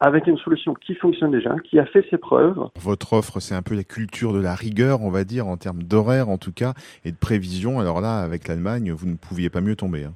avec 0.01 0.27
une 0.27 0.39
solution 0.39 0.75
qui 0.75 0.95
fonctionne 0.95 1.31
déjà, 1.31 1.55
qui 1.63 1.79
a 1.79 1.85
fait 1.85 2.05
ses 2.09 2.17
preuves. 2.17 2.59
Votre 2.81 3.13
offre, 3.13 3.41
c'est 3.41 3.55
un 3.55 3.63
peu 3.63 3.77
la 3.77 3.85
culture 3.85 4.33
de 4.33 4.41
la 4.41 4.55
rigueur, 4.55 5.03
on 5.03 5.11
va 5.11 5.25
dire, 5.25 5.47
en 5.47 5.59
termes 5.59 5.83
d'horaire 5.83 6.31
en 6.31 6.39
tout 6.39 6.53
cas, 6.53 6.73
et 7.05 7.13
de 7.13 7.19
prévision. 7.19 7.79
Alors 7.79 8.01
là, 8.01 8.21
avec 8.21 8.49
l'Allemagne, 8.49 8.91
vous 8.93 9.07
ne 9.07 9.17
pouviez 9.17 9.51
pas 9.51 9.61
mieux 9.61 9.77
tomber. 9.77 10.05
Hein. 10.05 10.15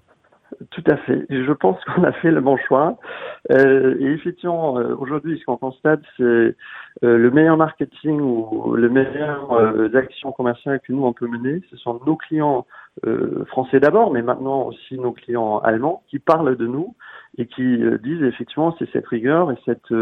Tout 0.70 0.84
à 0.86 0.96
fait. 0.96 1.26
Je 1.28 1.52
pense 1.52 1.76
qu'on 1.84 2.04
a 2.04 2.12
fait 2.12 2.30
le 2.30 2.40
bon 2.40 2.56
choix. 2.56 2.96
Euh, 3.50 3.96
et 4.00 4.12
effectivement, 4.12 4.78
euh, 4.78 4.94
aujourd'hui, 4.96 5.38
ce 5.38 5.44
qu'on 5.44 5.56
constate, 5.56 6.00
c'est 6.16 6.22
euh, 6.22 6.54
le 7.02 7.30
meilleur 7.30 7.56
marketing 7.56 8.20
ou 8.20 8.74
le 8.74 8.88
meilleur 8.88 9.52
euh, 9.52 9.90
actions 9.94 10.32
commerciales 10.32 10.80
que 10.80 10.92
nous 10.92 11.04
on 11.04 11.12
peut 11.12 11.26
mener. 11.26 11.60
Ce 11.70 11.76
sont 11.76 12.00
nos 12.06 12.16
clients 12.16 12.66
français 13.48 13.80
d'abord, 13.80 14.12
mais 14.12 14.22
maintenant 14.22 14.62
aussi 14.62 14.98
nos 14.98 15.12
clients 15.12 15.58
allemands 15.58 16.02
qui 16.08 16.18
parlent 16.18 16.56
de 16.56 16.66
nous 16.66 16.94
et 17.36 17.46
qui 17.46 17.78
disent 18.02 18.22
effectivement 18.22 18.74
c'est 18.78 18.88
cette 18.92 19.06
rigueur 19.06 19.50
et 19.50 19.58
cette 19.64 19.92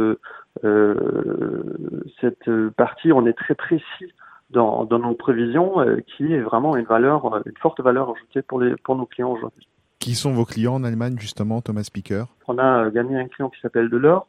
cette 2.21 2.51
partie 2.77 3.13
on 3.13 3.27
est 3.27 3.33
très 3.33 3.55
précis 3.55 4.13
dans, 4.51 4.85
dans 4.85 4.99
nos 4.99 5.15
prévisions 5.15 5.77
qui 6.07 6.33
est 6.35 6.41
vraiment 6.41 6.77
une 6.77 6.85
valeur 6.85 7.43
une 7.47 7.57
forte 7.61 7.81
valeur 7.81 8.11
ajoutée 8.15 8.43
pour 8.43 8.61
les 8.61 8.77
pour 8.77 8.95
nos 8.97 9.07
clients 9.07 9.33
aujourd'hui. 9.33 9.67
Qui 9.99 10.15
sont 10.15 10.33
vos 10.33 10.45
clients 10.45 10.75
en 10.75 10.85
Allemagne 10.85 11.17
justement 11.19 11.63
Thomas 11.63 11.85
Speaker? 11.85 12.27
On 12.49 12.59
a 12.59 12.91
gagné 12.91 13.19
un 13.19 13.29
client 13.29 13.49
qui 13.49 13.61
s'appelle 13.61 13.89
Delors 13.89 14.27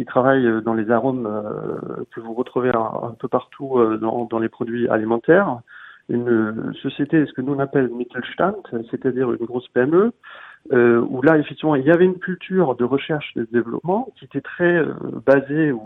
qui 0.00 0.06
travaille 0.06 0.46
euh, 0.46 0.62
dans 0.62 0.72
les 0.72 0.90
arômes 0.90 1.26
euh, 1.26 2.04
que 2.10 2.20
vous 2.20 2.32
retrouvez 2.32 2.70
un, 2.74 3.14
peu 3.18 3.28
partout 3.28 3.78
euh, 3.78 3.98
dans, 3.98 4.24
dans, 4.24 4.38
les 4.38 4.48
produits 4.48 4.88
alimentaires. 4.88 5.60
Une 6.10 6.74
société, 6.82 7.24
ce 7.24 7.32
que 7.32 7.40
nous 7.40 7.54
on 7.54 7.58
appelle 7.60 7.88
Mittelstand, 7.88 8.62
c'est-à-dire 8.90 9.32
une 9.32 9.46
grosse 9.46 9.68
PME, 9.68 10.12
euh, 10.72 11.00
où 11.08 11.22
là 11.22 11.38
effectivement 11.38 11.74
il 11.74 11.86
y 11.86 11.90
avait 11.90 12.04
une 12.04 12.18
culture 12.18 12.74
de 12.74 12.84
recherche 12.84 13.32
et 13.36 13.40
de 13.40 13.48
développement 13.52 14.12
qui 14.16 14.26
était 14.26 14.40
très 14.40 14.84
basée 15.24 15.72
ou 15.72 15.80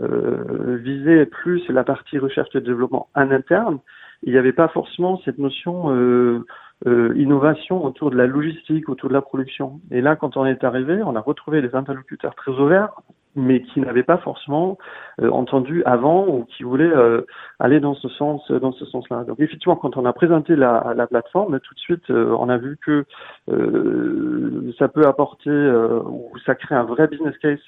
euh, 0.00 0.78
visait 0.80 1.26
plus 1.26 1.68
la 1.68 1.82
partie 1.82 2.18
recherche 2.18 2.54
et 2.54 2.60
développement 2.60 3.08
en 3.16 3.30
interne. 3.32 3.80
Il 4.22 4.32
n'y 4.32 4.38
avait 4.38 4.52
pas 4.52 4.68
forcément 4.68 5.20
cette 5.24 5.38
notion 5.38 5.92
euh, 5.94 6.44
euh, 6.86 7.12
innovation 7.16 7.84
autour 7.84 8.10
de 8.10 8.16
la 8.16 8.26
logistique, 8.26 8.88
autour 8.88 9.08
de 9.08 9.14
la 9.14 9.22
production. 9.22 9.80
Et 9.90 10.00
là, 10.00 10.14
quand 10.14 10.36
on 10.36 10.46
est 10.46 10.62
arrivé, 10.62 11.02
on 11.04 11.16
a 11.16 11.20
retrouvé 11.20 11.62
des 11.62 11.74
interlocuteurs 11.74 12.34
très 12.36 12.52
ouverts, 12.52 12.90
mais 13.38 13.62
qui 13.62 13.80
n'avaient 13.80 14.02
pas 14.02 14.18
forcément 14.18 14.78
euh, 15.22 15.30
entendu 15.30 15.82
avant 15.84 16.26
ou 16.26 16.44
qui 16.44 16.62
voulaient 16.64 16.84
euh, 16.84 17.22
aller 17.58 17.80
dans 17.80 17.94
ce 17.94 18.08
sens, 18.08 18.50
dans 18.50 18.72
ce 18.72 18.84
sens-là. 18.86 19.24
Donc 19.24 19.40
effectivement, 19.40 19.76
quand 19.76 19.96
on 19.96 20.04
a 20.04 20.12
présenté 20.12 20.56
la, 20.56 20.92
la 20.96 21.06
plateforme, 21.06 21.60
tout 21.60 21.74
de 21.74 21.80
suite, 21.80 22.10
on 22.10 22.48
a 22.48 22.58
vu 22.58 22.78
que 22.84 23.04
ça 24.78 24.88
peut 24.88 25.06
apporter 25.06 25.50
ou 25.50 26.32
ça 26.44 26.54
crée 26.54 26.74
un 26.74 26.84
vrai 26.84 27.06
business 27.08 27.36
case 27.38 27.58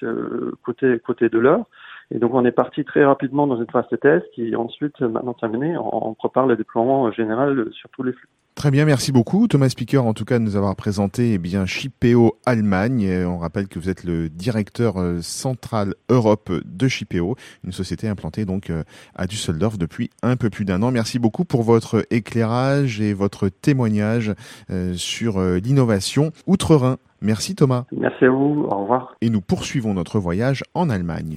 côté 0.63 0.99
côté 0.99 1.29
de 1.29 1.39
l'heure. 1.39 1.65
Et 2.11 2.19
donc 2.19 2.33
on 2.33 2.45
est 2.45 2.51
parti 2.51 2.83
très 2.83 3.05
rapidement 3.05 3.47
dans 3.47 3.57
une 3.57 3.69
phase 3.71 3.87
de 3.89 3.95
test 3.95 4.25
qui 4.33 4.55
ensuite, 4.55 4.99
maintenant 5.01 5.33
terminée, 5.33 5.75
on 5.77 6.13
prépare 6.13 6.47
le 6.47 6.55
déploiement 6.55 7.11
général 7.11 7.67
sur 7.71 7.89
tous 7.89 8.03
les 8.03 8.13
flux. 8.13 8.27
Très 8.55 8.69
bien, 8.69 8.85
merci 8.85 9.11
beaucoup 9.11 9.47
Thomas 9.47 9.69
Speaker 9.69 10.05
en 10.05 10.13
tout 10.13 10.25
cas 10.25 10.37
de 10.37 10.43
nous 10.43 10.55
avoir 10.55 10.75
présenté 10.75 11.33
eh 11.33 11.37
bien 11.37 11.65
Shipeo 11.65 12.37
Allemagne. 12.45 13.25
On 13.25 13.37
rappelle 13.37 13.67
que 13.67 13.79
vous 13.79 13.89
êtes 13.89 14.03
le 14.03 14.29
directeur 14.29 14.97
euh, 14.97 15.19
central 15.21 15.95
Europe 16.09 16.51
de 16.65 16.87
Shipeo, 16.87 17.35
une 17.63 17.71
société 17.71 18.07
implantée 18.07 18.45
donc 18.45 18.69
euh, 18.69 18.83
à 19.15 19.25
Düsseldorf 19.25 19.77
depuis 19.77 20.09
un 20.21 20.35
peu 20.35 20.49
plus 20.49 20.65
d'un 20.65 20.83
an. 20.83 20.91
Merci 20.91 21.17
beaucoup 21.17 21.45
pour 21.45 21.63
votre 21.63 22.05
éclairage 22.11 23.01
et 23.01 23.13
votre 23.13 23.49
témoignage 23.49 24.33
euh, 24.69 24.93
sur 24.93 25.41
l'innovation 25.41 26.31
outre-Rhin. 26.45 26.97
Merci 27.21 27.55
Thomas. 27.55 27.85
Merci 27.91 28.25
à 28.25 28.29
vous, 28.29 28.67
au 28.69 28.81
revoir. 28.81 29.15
Et 29.21 29.29
nous 29.29 29.41
poursuivons 29.41 29.93
notre 29.93 30.19
voyage 30.19 30.63
en 30.73 30.89
Allemagne. 30.89 31.35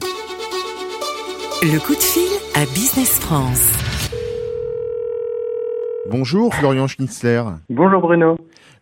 Le 1.63 1.79
coup 1.79 1.95
de 1.95 2.01
fil 2.01 2.23
à 2.55 2.67
Business 2.75 3.19
France. 3.21 3.94
Bonjour 6.11 6.55
Florian 6.55 6.87
Schnitzler. 6.87 7.45
Bonjour 7.71 8.03
Bruno. 8.03 8.37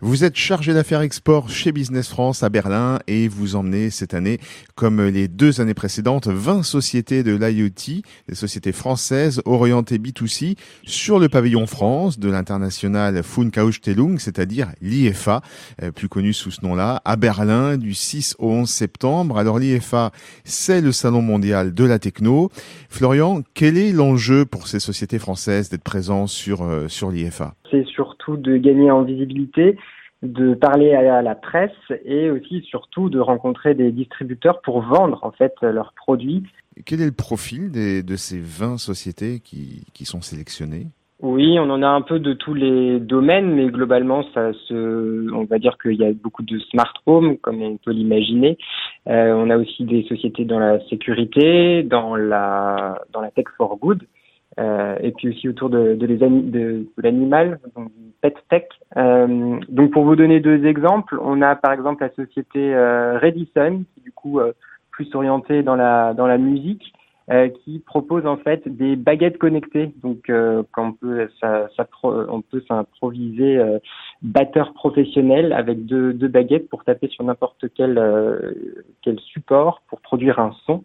Vous 0.05 0.25
êtes 0.25 0.35
chargé 0.35 0.75
d'affaires 0.75 1.03
export 1.03 1.49
chez 1.49 1.71
Business 1.71 2.09
France 2.09 2.43
à 2.43 2.49
Berlin 2.49 2.99
et 3.07 3.29
vous 3.29 3.55
emmenez 3.55 3.89
cette 3.91 4.15
année, 4.15 4.41
comme 4.75 5.01
les 5.01 5.29
deux 5.29 5.61
années 5.61 5.75
précédentes, 5.75 6.27
20 6.27 6.65
sociétés 6.65 7.23
de 7.23 7.37
l'IoT, 7.37 8.03
des 8.29 8.35
sociétés 8.35 8.73
françaises 8.73 9.41
orientées 9.45 9.99
B2C, 9.99 10.57
sur 10.83 11.21
le 11.21 11.29
pavillon 11.29 11.69
France 11.69 12.19
de 12.19 12.29
l'international 12.29 13.23
Funkausstellung, 13.23 14.19
c'est-à-dire 14.19 14.73
l'IFA, 14.81 15.41
euh, 15.85 15.93
plus 15.93 16.09
connu 16.09 16.33
sous 16.33 16.51
ce 16.51 16.65
nom-là, 16.65 17.01
à 17.05 17.15
Berlin 17.15 17.77
du 17.77 17.95
6 17.95 18.35
au 18.41 18.51
11 18.51 18.69
septembre. 18.69 19.39
Alors 19.39 19.61
l'IFA, 19.61 20.11
c'est 20.43 20.81
le 20.81 20.91
salon 20.91 21.23
mondial 21.23 21.75
de 21.75 21.85
la 21.85 22.01
techno. 22.01 22.51
Florian, 22.89 23.43
quel 23.55 23.79
est 23.79 23.93
l'enjeu 23.93 24.47
pour 24.47 24.67
ces 24.67 24.81
sociétés 24.81 25.21
françaises 25.21 25.69
d'être 25.69 25.85
présentes 25.85 26.29
sur, 26.29 26.65
euh, 26.65 26.89
sur 26.89 27.13
l'IFA 27.13 27.55
C'est 27.73 27.85
surtout 27.87 28.37
de 28.37 28.57
gagner 28.57 28.93
en 28.93 29.02
visibilité 29.02 29.76
de 30.23 30.55
parler 30.55 30.95
à 30.95 31.21
la 31.21 31.35
presse 31.35 31.71
et 32.05 32.31
aussi 32.31 32.62
surtout 32.62 33.11
de 33.11 33.19
rencontrer 33.19 33.75
des 33.75 33.91
distributeurs 33.91 34.61
pour 34.62 34.81
vendre 34.83 35.19
en 35.25 35.33
fait 35.33 35.52
leurs 35.62 35.93
produits. 35.95 36.45
Quel 36.87 37.00
est 37.00 37.07
le 37.07 37.12
profil 37.12 37.73
des, 37.73 38.05
de 38.05 38.14
ces 38.14 38.38
20 38.38 38.79
sociétés 38.79 39.41
qui, 39.41 39.85
qui 39.93 40.05
sont 40.05 40.23
sélectionnées? 40.23 40.87
Oui, 41.23 41.57
on 41.61 41.71
en 41.71 41.85
a 41.85 41.88
un 41.88 42.00
peu 42.00 42.19
de 42.19 42.33
tous 42.33 42.52
les 42.52 42.99
domaines, 42.99 43.55
mais 43.55 43.67
globalement, 43.67 44.25
ça 44.35 44.52
se, 44.67 45.33
on 45.33 45.45
va 45.45 45.61
dire 45.61 45.79
qu'il 45.81 45.95
y 45.95 46.05
a 46.05 46.12
beaucoup 46.12 46.43
de 46.43 46.59
smart 46.59 46.93
home, 47.07 47.38
comme 47.38 47.62
on 47.62 47.76
peut 47.76 47.93
l'imaginer. 47.93 48.59
Euh, 49.09 49.33
on 49.33 49.49
a 49.49 49.57
aussi 49.57 49.85
des 49.85 50.02
sociétés 50.09 50.45
dans 50.45 50.59
la 50.59 50.81
sécurité, 50.88 51.85
dans 51.85 52.17
la, 52.17 53.00
dans 53.12 53.21
la 53.21 53.31
tech 53.31 53.45
for 53.57 53.76
good, 53.76 54.02
euh, 54.61 54.97
et 55.01 55.13
puis 55.13 55.29
aussi 55.29 55.49
autour 55.49 55.71
de, 55.71 55.95
de, 55.95 56.07
de, 56.07 56.87
l'animal, 56.99 57.59
donc 57.75 57.91
pet 58.21 58.35
tech. 58.51 58.65
Euh, 58.97 59.59
donc 59.69 59.93
pour 59.93 60.05
vous 60.05 60.17
donner 60.17 60.41
deux 60.41 60.67
exemples, 60.67 61.19
on 61.23 61.41
a 61.41 61.57
par 61.57 61.73
exemple 61.73 62.03
la 62.03 62.11
société 62.11 62.75
euh, 62.75 63.19
Redison, 63.19 63.85
qui 63.95 64.01
du 64.03 64.13
coup 64.13 64.41
euh, 64.41 64.53
plus 64.91 65.15
orientée 65.15 65.63
dans 65.63 65.75
la 65.75 66.13
dans 66.13 66.27
la 66.27 66.37
musique, 66.37 66.93
euh, 67.31 67.49
qui 67.49 67.79
propose 67.79 68.27
en 68.27 68.37
fait 68.37 68.69
des 68.69 68.95
baguettes 68.95 69.39
connectées. 69.39 69.95
Donc 70.03 70.31
quand 70.73 70.89
on 70.89 70.93
peut 70.93 71.31
ça, 71.41 71.69
ça 71.75 71.87
on 72.03 72.43
peut 72.43 72.63
s'improviser 72.69 73.59
batteur 74.21 74.75
professionnel 74.75 75.55
avec 75.55 75.87
deux, 75.87 76.13
deux 76.13 76.29
baguettes 76.29 76.69
pour 76.69 76.85
taper 76.85 77.09
sur 77.09 77.25
n'importe 77.25 77.65
quel 77.75 77.99
quel 79.01 79.19
support 79.21 79.81
pour 79.89 80.03
produire 80.03 80.39
un 80.41 80.53
son 80.67 80.85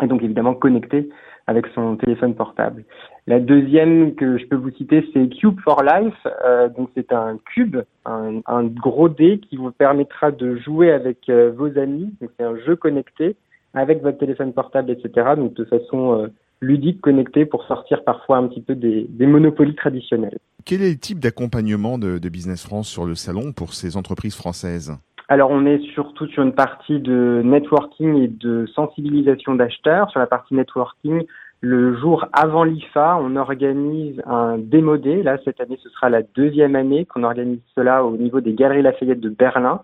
et 0.00 0.06
donc 0.06 0.22
évidemment 0.22 0.54
connecté 0.54 1.08
avec 1.50 1.66
son 1.74 1.96
téléphone 1.96 2.36
portable. 2.36 2.84
La 3.26 3.40
deuxième 3.40 4.14
que 4.14 4.38
je 4.38 4.46
peux 4.46 4.54
vous 4.54 4.70
citer, 4.70 5.04
c'est 5.12 5.28
Cube 5.28 5.58
for 5.64 5.82
Life. 5.82 6.14
Euh, 6.44 6.68
donc 6.68 6.90
c'est 6.94 7.12
un 7.12 7.38
cube, 7.52 7.78
un, 8.06 8.40
un, 8.46 8.62
gros 8.62 9.08
dé 9.08 9.40
qui 9.40 9.56
vous 9.56 9.72
permettra 9.72 10.30
de 10.30 10.54
jouer 10.58 10.92
avec 10.92 11.28
euh, 11.28 11.50
vos 11.50 11.76
amis. 11.76 12.14
Donc 12.20 12.30
c'est 12.38 12.46
un 12.46 12.56
jeu 12.64 12.76
connecté 12.76 13.34
avec 13.74 14.00
votre 14.00 14.18
téléphone 14.18 14.52
portable, 14.52 14.92
etc. 14.92 15.30
Donc 15.36 15.54
de 15.54 15.64
façon 15.64 16.20
euh, 16.20 16.28
ludique, 16.60 17.00
connectée 17.00 17.46
pour 17.46 17.64
sortir 17.64 18.04
parfois 18.04 18.36
un 18.36 18.46
petit 18.46 18.60
peu 18.60 18.76
des, 18.76 19.06
des 19.08 19.26
monopolies 19.26 19.74
traditionnels. 19.74 20.38
Quel 20.64 20.82
est 20.82 20.90
le 20.90 20.98
type 20.98 21.18
d'accompagnement 21.18 21.98
de, 21.98 22.18
de 22.18 22.28
Business 22.28 22.64
France 22.64 22.88
sur 22.88 23.06
le 23.06 23.16
salon 23.16 23.50
pour 23.52 23.74
ces 23.74 23.96
entreprises 23.96 24.36
françaises? 24.36 24.96
Alors 25.30 25.50
on 25.52 25.64
est 25.64 25.80
surtout 25.94 26.26
sur 26.26 26.42
une 26.42 26.52
partie 26.52 26.98
de 26.98 27.40
networking 27.44 28.16
et 28.16 28.26
de 28.26 28.66
sensibilisation 28.74 29.54
d'acheteurs. 29.54 30.10
Sur 30.10 30.18
la 30.18 30.26
partie 30.26 30.54
networking, 30.54 31.24
le 31.60 31.94
jour 31.96 32.26
avant 32.32 32.64
l'IFA, 32.64 33.18
on 33.20 33.36
organise 33.36 34.20
un 34.26 34.56
démodé. 34.58 35.22
Là, 35.22 35.38
cette 35.44 35.60
année, 35.60 35.78
ce 35.82 35.90
sera 35.90 36.08
la 36.08 36.22
deuxième 36.22 36.74
année 36.74 37.04
qu'on 37.04 37.22
organise 37.22 37.60
cela 37.74 38.04
au 38.04 38.16
niveau 38.16 38.40
des 38.40 38.54
Galeries 38.54 38.82
Lafayette 38.82 39.20
de 39.20 39.28
Berlin, 39.28 39.82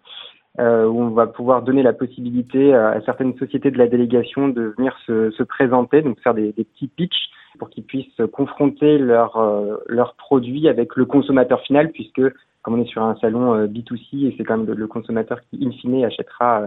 euh, 0.58 0.86
où 0.86 1.02
on 1.02 1.10
va 1.10 1.26
pouvoir 1.26 1.62
donner 1.62 1.82
la 1.82 1.92
possibilité 1.92 2.74
à 2.74 3.00
certaines 3.04 3.36
sociétés 3.36 3.70
de 3.70 3.76
la 3.76 3.88
délégation 3.88 4.48
de 4.48 4.74
venir 4.78 4.96
se, 5.06 5.30
se 5.30 5.42
présenter, 5.42 6.00
donc 6.00 6.18
faire 6.20 6.32
des, 6.32 6.52
des 6.52 6.64
petits 6.64 6.88
pitchs 6.88 7.30
pour 7.58 7.70
qu'ils 7.70 7.84
puissent 7.84 8.22
confronter 8.32 8.98
leurs 8.98 9.36
euh, 9.36 9.76
leurs 9.86 10.14
produits 10.14 10.68
avec 10.68 10.96
le 10.96 11.04
consommateur 11.04 11.60
final, 11.62 11.90
puisque 11.90 12.22
comme 12.62 12.74
on 12.74 12.82
est 12.82 12.88
sur 12.88 13.02
un 13.02 13.16
salon 13.16 13.54
euh, 13.54 13.66
B2C 13.66 14.26
et 14.26 14.34
c'est 14.36 14.44
quand 14.44 14.58
même 14.58 14.66
le, 14.66 14.86
consommateur 14.86 15.40
qui, 15.48 15.64
in 15.64 15.70
fine, 15.70 16.04
achètera 16.04 16.62
euh, 16.62 16.66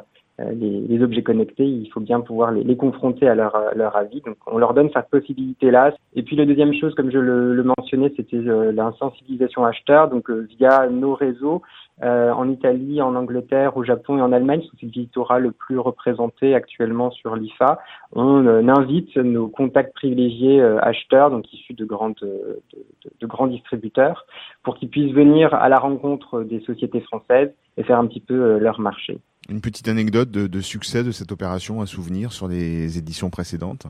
les, 0.53 0.81
les, 0.81 1.03
objets 1.03 1.24
connectés, 1.24 1.65
il 1.65 1.89
faut 1.91 2.00
bien 2.00 2.22
pouvoir 2.22 2.51
les, 2.51 2.63
les 2.63 2.77
confronter 2.77 3.27
à 3.27 3.36
leur, 3.36 3.55
avis. 3.96 4.22
Donc, 4.22 4.38
on 4.48 4.58
leur 4.58 4.74
donne 4.74 4.89
cette 4.93 5.10
possibilité-là. 5.10 5.93
Et 6.15 6.24
puis, 6.24 6.36
la 6.36 6.46
deuxième 6.46 6.74
chose, 6.74 6.93
comme 6.96 7.12
je 7.12 7.19
le, 7.19 7.63
mentionnais, 7.63 8.12
c'était 8.15 8.38
euh, 8.38 8.72
la 8.72 8.91
sensibilisation 9.00 9.65
acheteur. 9.65 10.10
Donc, 10.10 10.29
via 10.29 10.88
nos 10.89 11.13
réseaux, 11.13 11.62
euh, 12.01 12.31
en 12.31 12.50
Italie, 12.50 13.01
en 13.01 13.13
Angleterre, 13.15 13.75
au 13.75 13.84
Japon 13.84 14.17
et 14.17 14.22
en 14.22 14.31
Allemagne, 14.31 14.62
c'est 14.72 14.84
le 14.84 14.91
victorat 14.91 15.39
le 15.39 15.51
plus 15.51 15.77
représenté 15.77 16.55
actuellement 16.55 17.12
sur 17.12 17.36
l'IFA. 17.36 17.79
On 18.13 18.46
euh, 18.46 18.65
invite 18.67 19.17
nos 19.17 19.50
contacts 19.50 19.93
privilégiés 19.93 20.62
euh, 20.62 20.79
acheteurs, 20.81 21.29
donc 21.29 21.51
issus 21.51 21.74
de, 21.74 21.84
de 21.84 23.27
grands 23.27 23.48
distributeurs, 23.48 24.25
pour 24.63 24.77
qu'ils 24.77 24.89
puissent 24.89 25.13
venir 25.13 25.53
à 25.53 25.67
la 25.67 25.77
rencontre 25.77 26.43
des 26.43 26.62
sociétés 26.62 27.01
françaises 27.01 27.51
et 27.75 27.84
faire 27.84 28.00
un 28.00 28.08
petit 28.08 28.22
peu 28.22 28.58
leur 28.60 28.79
marché. 28.79 29.19
Une 29.50 29.62
petite 29.62 29.88
anecdote 29.88 30.29
de, 30.29 30.48
de 30.48 30.60
succès 30.62 31.03
de 31.03 31.12
cette 31.12 31.32
opération 31.32 31.82
à 31.82 31.88
souvenir 31.88 32.32
sur 32.32 32.48
les 32.48 32.98
éditions 33.00 33.32
précédentes 33.32 33.88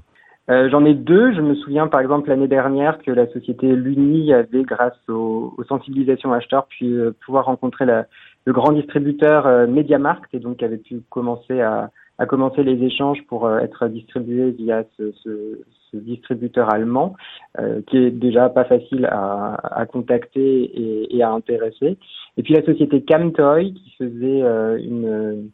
euh, 0.49 0.69
J'en 0.69 0.85
ai 0.85 0.93
deux. 0.93 1.33
Je 1.33 1.41
me 1.41 1.53
souviens 1.55 1.87
par 1.87 1.99
exemple 1.99 2.29
l'année 2.29 2.47
dernière 2.47 2.97
que 2.99 3.11
la 3.11 3.27
société 3.27 3.67
Luni 3.75 4.33
avait, 4.33 4.63
grâce 4.63 4.97
aux, 5.09 5.53
aux 5.57 5.63
sensibilisations 5.65 6.31
acheteurs, 6.31 6.67
pu 6.67 6.85
euh, 6.85 7.11
pouvoir 7.25 7.45
rencontrer 7.45 7.85
la, 7.85 8.05
le 8.45 8.53
grand 8.53 8.71
distributeur 8.71 9.45
euh, 9.47 9.67
MediaMarkt 9.67 10.33
et 10.33 10.39
donc 10.39 10.63
avait 10.63 10.77
pu 10.77 11.01
commencer 11.09 11.59
à, 11.59 11.91
a 12.19 12.25
commencé 12.25 12.63
les 12.63 12.83
échanges 12.83 13.23
pour 13.27 13.49
être 13.57 13.87
distribué 13.87 14.51
via 14.51 14.83
ce, 14.97 15.11
ce, 15.23 15.61
ce 15.91 15.97
distributeur 15.97 16.71
allemand, 16.71 17.15
qui 17.87 17.97
est 17.97 18.11
déjà 18.11 18.49
pas 18.49 18.65
facile 18.65 19.05
à, 19.05 19.55
à 19.63 19.85
contacter 19.85 20.63
et, 20.63 21.15
et, 21.15 21.23
à 21.23 21.31
intéresser. 21.31 21.97
Et 22.37 22.43
puis 22.43 22.53
la 22.53 22.63
société 22.63 23.03
Camtoy, 23.03 23.73
qui 23.73 23.95
faisait 23.97 24.41
une 24.83 25.49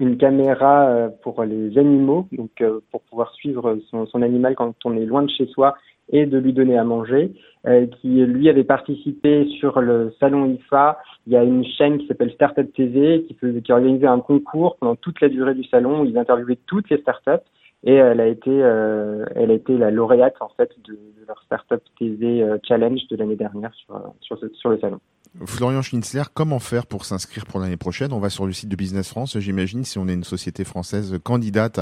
une 0.00 0.16
caméra 0.16 1.08
pour 1.22 1.44
les 1.44 1.78
animaux, 1.78 2.26
donc 2.32 2.62
pour 2.90 3.00
pouvoir 3.02 3.32
suivre 3.34 3.78
son, 3.90 4.06
son, 4.06 4.22
animal 4.22 4.56
quand 4.56 4.74
on 4.84 4.96
est 4.96 5.06
loin 5.06 5.22
de 5.22 5.30
chez 5.30 5.46
soi 5.46 5.76
et 6.10 6.26
de 6.26 6.38
lui 6.38 6.52
donner 6.52 6.78
à 6.78 6.84
manger, 6.84 7.32
euh, 7.66 7.86
qui 7.86 8.08
lui 8.08 8.48
avait 8.48 8.64
participé 8.64 9.48
sur 9.58 9.80
le 9.80 10.12
salon 10.20 10.46
IFA. 10.46 10.98
Il 11.26 11.32
y 11.32 11.36
a 11.36 11.42
une 11.42 11.64
chaîne 11.64 11.98
qui 11.98 12.06
s'appelle 12.06 12.32
Startup 12.32 12.70
TV 12.74 13.24
qui, 13.26 13.34
faisait, 13.34 13.62
organisait 13.70 14.06
un 14.06 14.20
concours 14.20 14.76
pendant 14.76 14.96
toute 14.96 15.20
la 15.20 15.28
durée 15.28 15.54
du 15.54 15.64
salon 15.64 16.02
où 16.02 16.04
ils 16.04 16.18
interviewaient 16.18 16.58
toutes 16.66 16.90
les 16.90 16.98
startups 16.98 17.42
et 17.86 17.94
elle 17.94 18.20
a 18.20 18.26
été, 18.26 18.50
euh, 18.50 19.24
elle 19.34 19.50
a 19.50 19.54
été 19.54 19.76
la 19.76 19.90
lauréate 19.90 20.36
en 20.40 20.50
fait 20.56 20.70
de, 20.86 20.98
leur 21.26 21.42
Startup 21.44 21.82
TV 21.98 22.42
euh, 22.42 22.58
Challenge 22.66 23.00
de 23.10 23.16
l'année 23.16 23.36
dernière 23.36 23.72
sur, 23.74 23.98
sur, 24.52 24.68
le 24.68 24.78
salon. 24.78 25.00
Florian 25.46 25.80
Schnitzler, 25.80 26.24
comment 26.34 26.58
faire 26.58 26.86
pour 26.86 27.06
s'inscrire 27.06 27.46
pour 27.46 27.60
l'année 27.60 27.78
prochaine? 27.78 28.12
On 28.12 28.20
va 28.20 28.28
sur 28.28 28.44
le 28.44 28.52
site 28.52 28.68
de 28.68 28.76
Business 28.76 29.08
France, 29.08 29.38
j'imagine, 29.38 29.84
si 29.84 29.98
on 29.98 30.06
est 30.08 30.14
une 30.14 30.24
société 30.24 30.64
française 30.64 31.18
candidate 31.22 31.80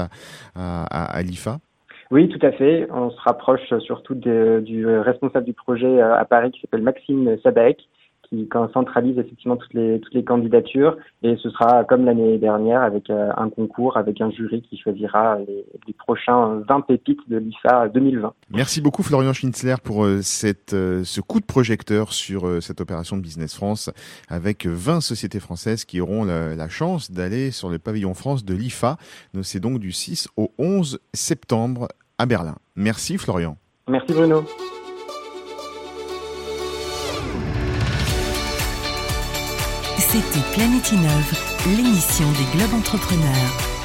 à, 0.55 0.85
à 0.85 1.21
l'IFA. 1.21 1.59
Oui, 2.13 2.29
tout 2.29 2.45
à 2.45 2.51
fait. 2.51 2.87
On 2.91 3.09
se 3.09 3.19
rapproche 3.21 3.73
surtout 3.79 4.13
du 4.13 4.85
responsable 4.85 5.47
du 5.47 5.53
projet 5.53 5.99
euh, 5.99 6.15
à 6.15 6.25
Paris 6.25 6.51
qui 6.51 6.61
s'appelle 6.61 6.83
Maxime 6.83 7.37
Sabaek, 7.41 7.79
qui 8.29 8.47
centralise 8.71 9.17
effectivement 9.17 9.57
toutes 9.57 9.73
les, 9.73 9.99
toutes 9.99 10.13
les 10.13 10.23
candidatures. 10.23 10.95
Et 11.23 11.37
ce 11.41 11.49
sera 11.49 11.83
comme 11.85 12.05
l'année 12.05 12.37
dernière 12.37 12.83
avec 12.83 13.09
euh, 13.09 13.31
un 13.35 13.49
concours, 13.49 13.97
avec 13.97 14.21
un 14.21 14.29
jury 14.29 14.61
qui 14.61 14.77
choisira 14.77 15.39
les, 15.39 15.65
prochains 15.97 16.61
20 16.69 16.81
pépites 16.81 17.27
de 17.27 17.37
l'IFA 17.37 17.87
2020. 17.87 18.33
Merci 18.51 18.79
beaucoup 18.79 19.01
Florian 19.01 19.33
Schnitzler 19.33 19.75
pour 19.83 20.05
euh, 20.05 20.21
ce 20.21 21.21
coup 21.21 21.39
de 21.39 21.45
projecteur 21.45 22.13
sur 22.13 22.61
cette 22.61 22.79
opération 22.79 23.17
de 23.17 23.23
Business 23.23 23.55
France 23.55 23.89
avec 24.29 24.67
20 24.67 25.01
sociétés 25.01 25.39
françaises 25.39 25.83
qui 25.83 25.99
auront 25.99 26.25
la 26.25 26.69
chance 26.69 27.09
d'aller 27.09 27.49
sur 27.49 27.69
le 27.69 27.79
pavillon 27.79 28.13
France 28.13 28.45
de 28.45 28.53
l'IFA. 28.53 28.97
C'est 29.41 29.59
donc 29.59 29.79
du 29.79 29.91
6 29.91 30.27
au 30.37 30.51
11 30.59 30.99
septembre 31.13 31.87
à 32.17 32.25
Berlin. 32.25 32.55
Merci 32.75 33.17
Florian. 33.17 33.57
Merci 33.87 34.13
Bruno. 34.13 34.45
C'était 39.97 40.45
Planète 40.53 40.91
Innove, 40.91 41.33
l'émission 41.75 42.31
des 42.33 42.57
Globes 42.57 42.73
Entrepreneurs. 42.79 43.82